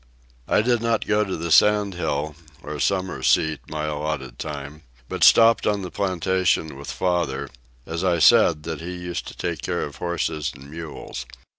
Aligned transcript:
I 0.47 0.63
did 0.63 0.81
not 0.81 1.05
go 1.05 1.23
to 1.23 1.37
the 1.37 1.51
sand 1.51 1.93
hill, 1.93 2.33
or 2.63 2.79
summer 2.79 3.21
seat, 3.21 3.59
my 3.67 3.85
alloted 3.85 4.39
time, 4.39 4.81
but 5.07 5.23
stopped 5.23 5.67
on 5.67 5.83
the 5.83 5.91
plantation 5.91 6.75
with 6.75 6.89
father, 6.91 7.49
as 7.85 8.03
I 8.03 8.17
said 8.17 8.63
that 8.63 8.81
he 8.81 8.95
used 8.95 9.27
to 9.27 9.37
take 9.37 9.61
care 9.61 9.83
of 9.83 9.97
horses 9.97 10.53
and 10.55 10.71
mules. 10.71 11.27